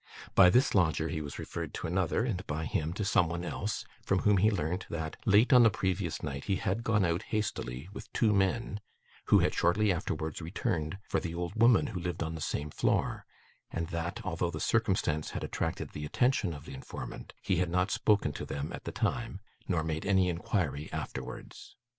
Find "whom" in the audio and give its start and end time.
4.23-4.37